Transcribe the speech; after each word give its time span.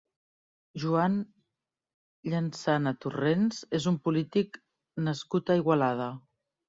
Juan 0.83 1.17
Llansana 2.33 2.95
Torrents 3.05 3.61
és 3.81 3.87
un 3.93 4.01
polític 4.09 4.59
nascut 5.11 5.53
a 5.53 5.59
Igualada. 5.61 6.09